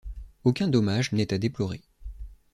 Aucun 0.45 0.67
dommage 0.67 1.11
n'est 1.11 1.31
à 1.31 1.37
déplorer. 1.37 1.83